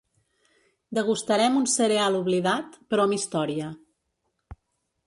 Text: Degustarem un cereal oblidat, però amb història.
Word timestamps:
Degustarem 0.99 1.59
un 1.61 1.69
cereal 1.75 2.17
oblidat, 2.23 2.81
però 2.95 3.07
amb 3.07 3.19
història. 3.21 3.71